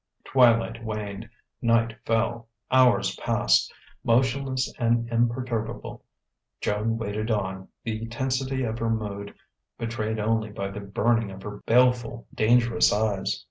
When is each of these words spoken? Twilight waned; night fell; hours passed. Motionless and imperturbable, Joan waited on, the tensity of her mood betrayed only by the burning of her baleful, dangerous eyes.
Twilight 0.23 0.83
waned; 0.83 1.29
night 1.61 1.95
fell; 2.07 2.47
hours 2.71 3.15
passed. 3.17 3.71
Motionless 4.03 4.73
and 4.79 5.07
imperturbable, 5.09 6.03
Joan 6.59 6.97
waited 6.97 7.29
on, 7.29 7.67
the 7.83 8.07
tensity 8.07 8.63
of 8.63 8.79
her 8.79 8.89
mood 8.89 9.35
betrayed 9.77 10.19
only 10.19 10.49
by 10.49 10.71
the 10.71 10.79
burning 10.79 11.29
of 11.29 11.43
her 11.43 11.61
baleful, 11.67 12.25
dangerous 12.33 12.91
eyes. 12.91 13.39